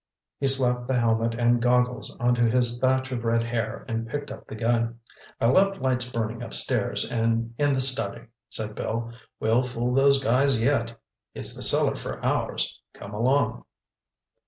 He 0.39 0.47
slapped 0.47 0.87
the 0.87 0.99
helmet 0.99 1.35
and 1.35 1.61
goggles 1.61 2.17
onto 2.19 2.49
his 2.49 2.79
thatch 2.79 3.11
of 3.11 3.23
red 3.23 3.43
hair 3.43 3.85
and 3.87 4.07
picked 4.09 4.31
up 4.31 4.47
the 4.47 4.55
gun. 4.55 4.99
"I 5.39 5.47
left 5.47 5.79
lights 5.79 6.11
burning 6.11 6.41
upstairs 6.41 7.11
and 7.11 7.53
in 7.59 7.75
the 7.75 7.79
study," 7.81 8.23
said 8.49 8.73
Bill. 8.73 9.13
"We'll 9.39 9.61
fool 9.61 9.93
those 9.93 10.19
guys 10.19 10.59
yet. 10.59 10.99
It's 11.35 11.55
the 11.55 11.61
cellar 11.61 11.95
for 11.95 12.19
ours, 12.25 12.81
come 12.95 13.13
along." 13.13 13.63